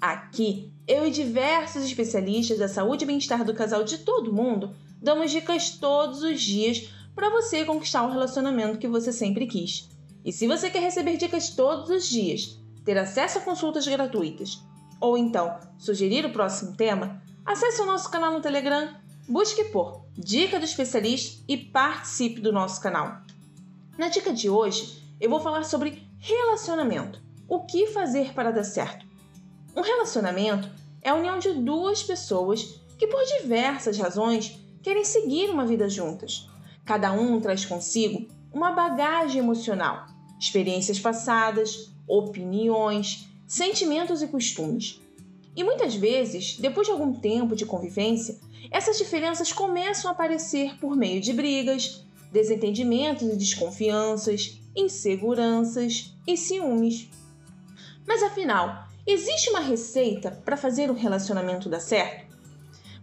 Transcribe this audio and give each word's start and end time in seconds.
Aqui, 0.00 0.72
eu 0.86 1.06
e 1.06 1.10
diversos 1.10 1.84
especialistas 1.84 2.58
da 2.58 2.68
saúde 2.68 3.04
e 3.04 3.06
bem-estar 3.06 3.44
do 3.44 3.54
casal 3.54 3.84
de 3.84 3.98
todo 3.98 4.32
mundo 4.32 4.74
damos 5.00 5.30
dicas 5.30 5.70
todos 5.70 6.22
os 6.22 6.40
dias 6.40 6.90
para 7.14 7.30
você 7.30 7.64
conquistar 7.64 8.02
o 8.04 8.10
relacionamento 8.10 8.78
que 8.78 8.88
você 8.88 9.12
sempre 9.12 9.46
quis. 9.46 9.88
E 10.24 10.32
se 10.32 10.46
você 10.46 10.70
quer 10.70 10.80
receber 10.80 11.16
dicas 11.16 11.50
todos 11.50 11.90
os 11.90 12.08
dias, 12.08 12.58
ter 12.84 12.96
acesso 12.98 13.38
a 13.38 13.42
consultas 13.42 13.86
gratuitas 13.86 14.60
ou 15.00 15.16
então 15.16 15.58
sugerir 15.78 16.24
o 16.24 16.32
próximo 16.32 16.76
tema, 16.76 17.22
acesse 17.44 17.80
o 17.82 17.86
nosso 17.86 18.10
canal 18.10 18.32
no 18.32 18.40
Telegram, 18.40 18.94
busque 19.28 19.64
por 19.64 20.04
Dica 20.16 20.58
do 20.58 20.64
Especialista 20.64 21.42
e 21.46 21.56
participe 21.56 22.40
do 22.40 22.52
nosso 22.52 22.80
canal. 22.80 23.22
Na 23.98 24.08
dica 24.08 24.32
de 24.32 24.48
hoje, 24.48 25.02
eu 25.20 25.28
vou 25.30 25.40
falar 25.40 25.64
sobre 25.64 26.02
relacionamento. 26.18 27.22
O 27.46 27.60
que 27.60 27.88
fazer 27.88 28.32
para 28.32 28.50
dar 28.50 28.64
certo? 28.64 29.06
Um 29.76 29.80
relacionamento 29.80 30.70
é 31.02 31.10
a 31.10 31.14
união 31.14 31.38
de 31.38 31.52
duas 31.52 32.02
pessoas 32.02 32.80
que, 32.96 33.08
por 33.08 33.20
diversas 33.40 33.98
razões, 33.98 34.58
querem 34.82 35.04
seguir 35.04 35.50
uma 35.50 35.66
vida 35.66 35.88
juntas. 35.88 36.48
Cada 36.84 37.12
um 37.12 37.40
traz 37.40 37.64
consigo 37.64 38.28
uma 38.52 38.70
bagagem 38.70 39.40
emocional, 39.40 40.06
experiências 40.38 41.00
passadas, 41.00 41.90
opiniões, 42.06 43.28
sentimentos 43.46 44.22
e 44.22 44.28
costumes. 44.28 45.00
E 45.56 45.64
muitas 45.64 45.94
vezes, 45.94 46.56
depois 46.58 46.86
de 46.86 46.92
algum 46.92 47.12
tempo 47.12 47.56
de 47.56 47.66
convivência, 47.66 48.38
essas 48.70 48.96
diferenças 48.96 49.52
começam 49.52 50.08
a 50.08 50.12
aparecer 50.12 50.78
por 50.78 50.96
meio 50.96 51.20
de 51.20 51.32
brigas, 51.32 52.04
desentendimentos 52.32 53.28
e 53.28 53.36
desconfianças, 53.36 54.60
inseguranças 54.76 56.14
e 56.26 56.36
ciúmes. 56.36 57.08
Mas 58.06 58.22
afinal, 58.22 58.88
existe 59.06 59.50
uma 59.50 59.60
receita 59.60 60.30
para 60.44 60.56
fazer 60.56 60.90
o 60.90 60.94
relacionamento 60.94 61.68
dar 61.68 61.80
certo? 61.80 62.34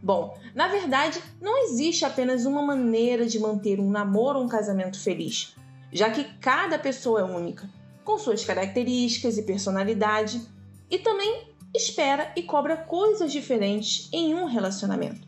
Bom, 0.02 0.35
na 0.55 0.67
verdade, 0.67 1.21
não 1.39 1.63
existe 1.66 2.03
apenas 2.03 2.45
uma 2.45 2.61
maneira 2.61 3.27
de 3.27 3.39
manter 3.39 3.80
um 3.80 3.89
namoro 3.89 4.39
ou 4.39 4.45
um 4.45 4.49
casamento 4.49 4.99
feliz, 4.99 5.55
já 5.91 6.09
que 6.09 6.23
cada 6.39 6.79
pessoa 6.79 7.22
é 7.22 7.23
única, 7.23 7.69
com 8.03 8.17
suas 8.17 8.44
características 8.44 9.38
e 9.38 9.44
personalidade, 9.44 10.41
e 10.89 10.97
também 10.97 11.47
espera 11.75 12.31
e 12.35 12.41
cobra 12.41 12.75
coisas 12.75 13.31
diferentes 13.31 14.09
em 14.11 14.33
um 14.33 14.45
relacionamento. 14.45 15.27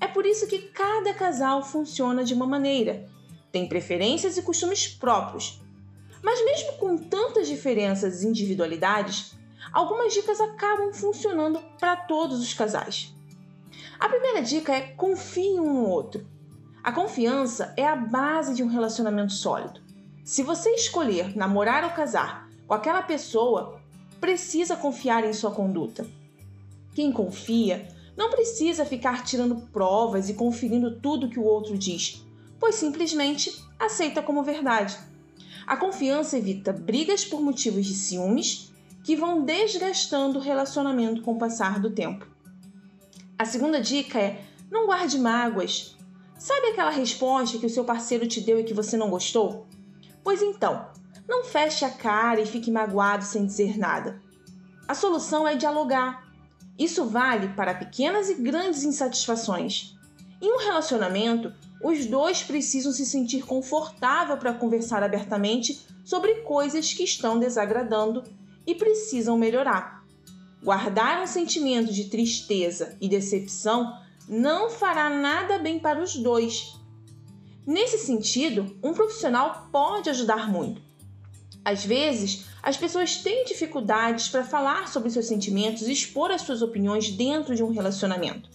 É 0.00 0.08
por 0.08 0.24
isso 0.24 0.46
que 0.46 0.58
cada 0.58 1.12
casal 1.12 1.62
funciona 1.62 2.24
de 2.24 2.32
uma 2.34 2.46
maneira, 2.46 3.06
tem 3.52 3.68
preferências 3.68 4.38
e 4.38 4.42
costumes 4.42 4.88
próprios. 4.88 5.60
Mas 6.22 6.42
mesmo 6.44 6.72
com 6.78 6.96
tantas 6.96 7.46
diferenças 7.46 8.22
e 8.22 8.26
individualidades, 8.26 9.34
algumas 9.72 10.12
dicas 10.12 10.40
acabam 10.40 10.92
funcionando 10.92 11.60
para 11.78 11.96
todos 11.96 12.40
os 12.40 12.52
casais. 12.52 13.14
A 13.98 14.08
primeira 14.08 14.42
dica 14.42 14.72
é 14.72 14.80
confie 14.80 15.58
um 15.58 15.72
no 15.72 15.88
outro. 15.88 16.26
A 16.82 16.90
confiança 16.92 17.72
é 17.76 17.86
a 17.86 17.94
base 17.94 18.54
de 18.54 18.62
um 18.62 18.66
relacionamento 18.66 19.32
sólido. 19.32 19.80
Se 20.24 20.42
você 20.42 20.70
escolher 20.70 21.36
namorar 21.36 21.84
ou 21.84 21.90
casar 21.90 22.48
com 22.66 22.74
aquela 22.74 23.02
pessoa, 23.02 23.80
precisa 24.20 24.76
confiar 24.76 25.24
em 25.24 25.32
sua 25.32 25.50
conduta. 25.50 26.06
Quem 26.94 27.12
confia 27.12 27.88
não 28.16 28.30
precisa 28.30 28.84
ficar 28.84 29.24
tirando 29.24 29.56
provas 29.72 30.28
e 30.28 30.34
conferindo 30.34 31.00
tudo 31.00 31.28
que 31.28 31.38
o 31.38 31.44
outro 31.44 31.78
diz, 31.78 32.24
pois 32.58 32.74
simplesmente 32.74 33.64
aceita 33.78 34.22
como 34.22 34.42
verdade. 34.42 34.98
A 35.66 35.76
confiança 35.76 36.36
evita 36.36 36.72
brigas 36.72 37.24
por 37.24 37.40
motivos 37.40 37.86
de 37.86 37.94
ciúmes 37.94 38.71
que 39.02 39.16
vão 39.16 39.44
desgastando 39.44 40.38
o 40.38 40.42
relacionamento 40.42 41.22
com 41.22 41.32
o 41.32 41.38
passar 41.38 41.80
do 41.80 41.90
tempo. 41.90 42.26
A 43.38 43.44
segunda 43.44 43.80
dica 43.80 44.18
é: 44.18 44.44
não 44.70 44.86
guarde 44.86 45.18
mágoas. 45.18 45.96
Sabe 46.38 46.68
aquela 46.68 46.90
resposta 46.90 47.58
que 47.58 47.66
o 47.66 47.70
seu 47.70 47.84
parceiro 47.84 48.26
te 48.26 48.40
deu 48.40 48.58
e 48.58 48.64
que 48.64 48.74
você 48.74 48.96
não 48.96 49.10
gostou? 49.10 49.66
Pois 50.24 50.42
então, 50.42 50.86
não 51.28 51.44
feche 51.44 51.84
a 51.84 51.90
cara 51.90 52.40
e 52.40 52.46
fique 52.46 52.70
magoado 52.70 53.24
sem 53.24 53.46
dizer 53.46 53.78
nada. 53.78 54.20
A 54.88 54.94
solução 54.94 55.46
é 55.46 55.54
dialogar. 55.54 56.28
Isso 56.78 57.04
vale 57.04 57.48
para 57.48 57.74
pequenas 57.74 58.28
e 58.28 58.34
grandes 58.34 58.82
insatisfações. 58.82 59.94
Em 60.40 60.52
um 60.52 60.58
relacionamento, 60.58 61.52
os 61.82 62.06
dois 62.06 62.42
precisam 62.42 62.92
se 62.92 63.06
sentir 63.06 63.44
confortável 63.44 64.36
para 64.36 64.54
conversar 64.54 65.02
abertamente 65.02 65.86
sobre 66.04 66.42
coisas 66.42 66.92
que 66.92 67.04
estão 67.04 67.38
desagradando 67.38 68.24
e 68.66 68.74
precisam 68.74 69.36
melhorar. 69.36 70.04
Guardar 70.62 71.22
um 71.22 71.26
sentimento 71.26 71.92
de 71.92 72.04
tristeza 72.04 72.96
e 73.00 73.08
decepção 73.08 73.98
não 74.28 74.70
fará 74.70 75.10
nada 75.10 75.58
bem 75.58 75.78
para 75.78 76.00
os 76.00 76.14
dois. 76.16 76.74
Nesse 77.66 77.98
sentido, 77.98 78.76
um 78.82 78.92
profissional 78.92 79.68
pode 79.72 80.08
ajudar 80.10 80.50
muito. 80.50 80.80
Às 81.64 81.84
vezes, 81.84 82.46
as 82.62 82.76
pessoas 82.76 83.16
têm 83.16 83.44
dificuldades 83.44 84.28
para 84.28 84.44
falar 84.44 84.88
sobre 84.88 85.10
seus 85.10 85.26
sentimentos 85.26 85.82
e 85.82 85.92
expor 85.92 86.30
as 86.30 86.42
suas 86.42 86.62
opiniões 86.62 87.10
dentro 87.10 87.54
de 87.54 87.62
um 87.62 87.70
relacionamento. 87.70 88.50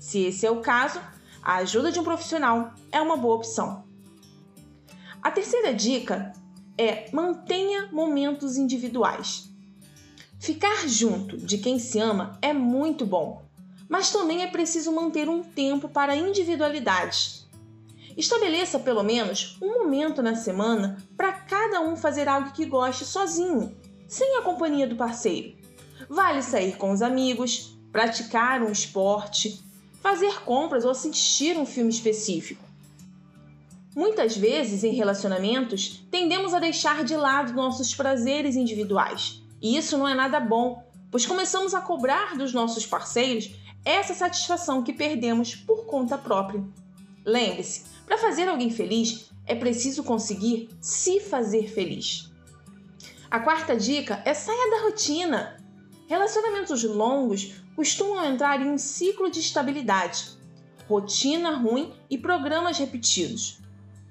Se 0.00 0.24
esse 0.24 0.46
é 0.46 0.50
o 0.50 0.60
caso, 0.60 1.00
a 1.42 1.56
ajuda 1.56 1.92
de 1.92 1.98
um 1.98 2.04
profissional 2.04 2.72
é 2.90 3.00
uma 3.00 3.16
boa 3.16 3.36
opção. 3.36 3.84
A 5.22 5.30
terceira 5.30 5.72
dica 5.74 6.32
é 6.78 7.08
mantenha 7.12 7.88
momentos 7.92 8.56
individuais. 8.56 9.48
Ficar 10.38 10.86
junto 10.86 11.36
de 11.36 11.58
quem 11.58 11.78
se 11.78 11.98
ama 11.98 12.38
é 12.42 12.52
muito 12.52 13.06
bom, 13.06 13.42
mas 13.88 14.10
também 14.10 14.42
é 14.42 14.46
preciso 14.46 14.92
manter 14.92 15.28
um 15.28 15.42
tempo 15.42 15.88
para 15.88 16.14
individualidade. 16.14 17.46
Estabeleça 18.16 18.78
pelo 18.78 19.02
menos 19.02 19.56
um 19.60 19.84
momento 19.84 20.22
na 20.22 20.34
semana 20.34 21.02
para 21.16 21.32
cada 21.32 21.80
um 21.80 21.96
fazer 21.96 22.28
algo 22.28 22.52
que 22.52 22.64
goste 22.64 23.04
sozinho, 23.04 23.76
sem 24.08 24.36
a 24.38 24.42
companhia 24.42 24.86
do 24.86 24.96
parceiro. 24.96 25.54
Vale 26.08 26.42
sair 26.42 26.76
com 26.76 26.92
os 26.92 27.02
amigos, 27.02 27.78
praticar 27.92 28.62
um 28.62 28.70
esporte, 28.70 29.62
fazer 30.02 30.40
compras 30.44 30.84
ou 30.84 30.90
assistir 30.90 31.56
um 31.58 31.66
filme 31.66 31.90
específico. 31.90 32.65
Muitas 33.96 34.36
vezes, 34.36 34.84
em 34.84 34.92
relacionamentos, 34.92 36.06
tendemos 36.10 36.52
a 36.52 36.58
deixar 36.58 37.02
de 37.02 37.16
lado 37.16 37.54
nossos 37.54 37.94
prazeres 37.94 38.54
individuais 38.54 39.42
e 39.60 39.74
isso 39.74 39.96
não 39.96 40.06
é 40.06 40.14
nada 40.14 40.38
bom, 40.38 40.84
pois 41.10 41.24
começamos 41.24 41.72
a 41.72 41.80
cobrar 41.80 42.36
dos 42.36 42.52
nossos 42.52 42.84
parceiros 42.84 43.54
essa 43.86 44.12
satisfação 44.12 44.82
que 44.82 44.92
perdemos 44.92 45.54
por 45.54 45.86
conta 45.86 46.18
própria. 46.18 46.62
Lembre-se, 47.24 47.84
para 48.04 48.18
fazer 48.18 48.46
alguém 48.46 48.68
feliz 48.68 49.30
é 49.46 49.54
preciso 49.54 50.04
conseguir 50.04 50.68
se 50.78 51.18
fazer 51.18 51.66
feliz. 51.66 52.30
A 53.30 53.40
quarta 53.40 53.74
dica 53.74 54.20
é 54.26 54.34
saia 54.34 54.70
da 54.72 54.82
rotina. 54.82 55.56
Relacionamentos 56.06 56.84
longos 56.84 57.54
costumam 57.74 58.26
entrar 58.26 58.60
em 58.60 58.70
um 58.70 58.76
ciclo 58.76 59.30
de 59.30 59.40
estabilidade, 59.40 60.36
rotina 60.86 61.56
ruim 61.56 61.94
e 62.10 62.18
programas 62.18 62.76
repetidos. 62.76 63.64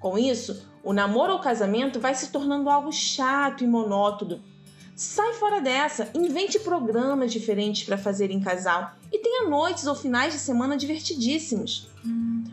Com 0.05 0.19
isso, 0.19 0.61
o 0.83 0.93
namoro 0.93 1.33
ou 1.33 1.39
casamento 1.39 1.99
vai 1.99 2.13
se 2.13 2.29
tornando 2.29 2.69
algo 2.69 2.91
chato 2.91 3.63
e 3.63 3.67
monótono 3.67 4.39
Sai 4.95 5.33
fora 5.33 5.59
dessa, 5.59 6.11
invente 6.13 6.59
programas 6.59 7.33
diferentes 7.33 7.83
para 7.83 7.97
fazer 7.97 8.29
em 8.29 8.39
casal 8.39 8.91
e 9.11 9.17
tenha 9.17 9.49
noites 9.49 9.87
ou 9.87 9.95
finais 9.95 10.31
de 10.31 10.37
semana 10.37 10.77
divertidíssimos. 10.77 11.87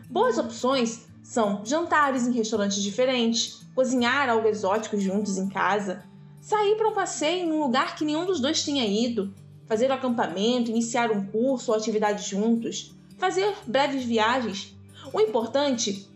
Boas 0.09 0.39
opções 0.39 1.05
são 1.21 1.63
jantares 1.63 2.25
em 2.25 2.31
restaurantes 2.31 2.81
diferentes, 2.81 3.61
cozinhar 3.75 4.29
algo 4.29 4.47
exótico 4.47 4.99
juntos 4.99 5.37
em 5.37 5.47
casa, 5.47 6.03
sair 6.41 6.75
para 6.75 6.89
um 6.89 6.93
passeio 6.95 7.45
em 7.45 7.51
um 7.51 7.61
lugar 7.61 7.95
que 7.95 8.03
nenhum 8.03 8.25
dos 8.25 8.39
dois 8.39 8.63
tenha 8.63 8.83
ido, 8.83 9.31
fazer 9.67 9.91
um 9.91 9.93
acampamento, 9.93 10.71
iniciar 10.71 11.11
um 11.11 11.23
curso 11.27 11.71
ou 11.71 11.77
atividade 11.77 12.27
juntos, 12.27 12.95
fazer 13.19 13.53
breves 13.67 14.03
viagens. 14.03 14.75
O 15.13 15.21
importante 15.21 16.11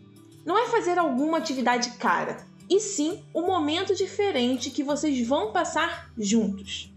não 0.48 0.56
é 0.56 0.66
fazer 0.68 0.98
alguma 0.98 1.36
atividade 1.36 1.90
cara, 1.98 2.38
e 2.70 2.80
sim 2.80 3.22
o 3.34 3.42
momento 3.42 3.94
diferente 3.94 4.70
que 4.70 4.82
vocês 4.82 5.28
vão 5.28 5.52
passar 5.52 6.10
juntos. 6.16 6.90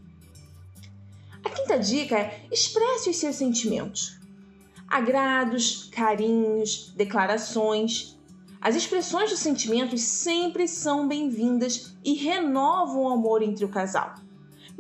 A 1.44 1.50
quinta 1.50 1.77
dica 1.77 2.18
é 2.18 2.45
expresse 2.50 3.09
os 3.09 3.18
seus 3.18 3.36
sentimentos. 3.36 4.18
agrados, 4.88 5.89
carinhos, 5.92 6.94
declarações. 6.95 8.18
As 8.62 8.77
expressões 8.77 9.30
dos 9.30 9.39
sentimentos 9.39 10.01
sempre 10.01 10.65
são 10.65 11.06
bem-vindas 11.06 11.94
e 12.06 12.13
renovam 12.13 13.04
o 13.04 13.09
amor 13.09 13.42
entre 13.42 13.65
o 13.65 13.69
casal. 13.69 14.15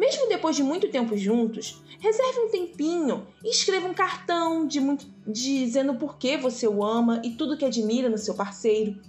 Mesmo 0.01 0.27
depois 0.27 0.55
de 0.55 0.63
muito 0.63 0.89
tempo 0.89 1.15
juntos, 1.15 1.79
reserve 1.99 2.39
um 2.39 2.49
tempinho 2.49 3.27
e 3.43 3.51
escreva 3.51 3.87
um 3.87 3.93
cartão 3.93 4.65
de 4.65 4.79
muito, 4.79 5.05
dizendo 5.27 5.93
por 5.93 6.17
que 6.17 6.37
você 6.37 6.67
o 6.67 6.83
ama 6.83 7.21
e 7.23 7.35
tudo 7.35 7.55
que 7.55 7.63
admira 7.63 8.09
no 8.09 8.17
seu 8.17 8.33
parceiro. 8.33 8.99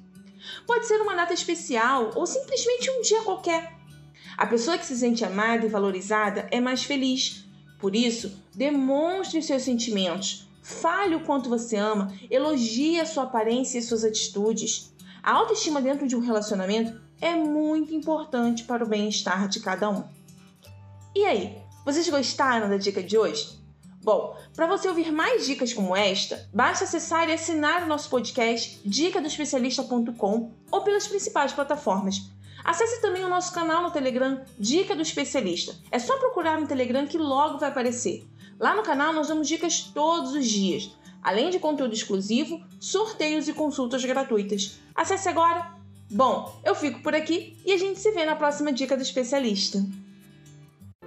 Pode 0.66 0.86
ser 0.86 1.00
uma 1.00 1.14
data 1.14 1.32
especial 1.32 2.10
ou 2.14 2.26
simplesmente 2.26 2.90
um 2.90 3.00
dia 3.00 3.22
qualquer. 3.22 3.72
A 4.36 4.44
pessoa 4.44 4.76
que 4.76 4.84
se 4.84 4.94
sente 4.94 5.24
amada 5.24 5.64
e 5.64 5.70
valorizada 5.70 6.46
é 6.50 6.60
mais 6.60 6.84
feliz. 6.84 7.46
Por 7.78 7.96
isso, 7.96 8.30
demonstre 8.54 9.40
seus 9.40 9.62
sentimentos. 9.62 10.46
Fale 10.62 11.14
o 11.14 11.24
quanto 11.24 11.48
você 11.48 11.74
ama, 11.74 12.12
elogie 12.30 13.00
a 13.00 13.06
sua 13.06 13.22
aparência 13.22 13.78
e 13.78 13.82
suas 13.82 14.04
atitudes. 14.04 14.92
A 15.22 15.32
autoestima 15.32 15.80
dentro 15.80 16.06
de 16.06 16.14
um 16.14 16.20
relacionamento 16.20 17.00
é 17.18 17.34
muito 17.34 17.94
importante 17.94 18.64
para 18.64 18.84
o 18.84 18.88
bem-estar 18.88 19.48
de 19.48 19.58
cada 19.58 19.88
um. 19.88 20.04
E 21.14 21.26
aí, 21.26 21.58
vocês 21.84 22.08
gostaram 22.08 22.70
da 22.70 22.78
dica 22.78 23.02
de 23.02 23.18
hoje? 23.18 23.60
Bom, 24.02 24.34
para 24.56 24.66
você 24.66 24.88
ouvir 24.88 25.12
mais 25.12 25.44
dicas 25.44 25.70
como 25.74 25.94
esta, 25.94 26.48
basta 26.54 26.84
acessar 26.84 27.28
e 27.28 27.32
assinar 27.34 27.82
o 27.82 27.86
nosso 27.86 28.08
podcast 28.08 28.80
dicadoespecialista.com 28.82 30.52
ou 30.70 30.80
pelas 30.80 31.06
principais 31.06 31.52
plataformas. 31.52 32.30
Acesse 32.64 33.02
também 33.02 33.24
o 33.24 33.28
nosso 33.28 33.52
canal 33.52 33.82
no 33.82 33.90
Telegram 33.90 34.42
Dica 34.58 34.96
do 34.96 35.02
Especialista. 35.02 35.76
É 35.90 35.98
só 35.98 36.16
procurar 36.16 36.58
no 36.58 36.66
Telegram 36.66 37.06
que 37.06 37.18
logo 37.18 37.58
vai 37.58 37.68
aparecer. 37.68 38.26
Lá 38.58 38.74
no 38.74 38.82
canal 38.82 39.12
nós 39.12 39.28
damos 39.28 39.46
dicas 39.46 39.82
todos 39.82 40.32
os 40.32 40.48
dias, 40.48 40.96
além 41.22 41.50
de 41.50 41.58
conteúdo 41.58 41.92
exclusivo, 41.92 42.64
sorteios 42.80 43.48
e 43.48 43.52
consultas 43.52 44.02
gratuitas. 44.02 44.78
Acesse 44.94 45.28
agora! 45.28 45.74
Bom, 46.10 46.58
eu 46.64 46.74
fico 46.74 47.02
por 47.02 47.14
aqui 47.14 47.58
e 47.66 47.72
a 47.72 47.76
gente 47.76 48.00
se 48.00 48.10
vê 48.12 48.24
na 48.24 48.36
próxima 48.36 48.72
Dica 48.72 48.96
do 48.96 49.02
Especialista. 49.02 49.84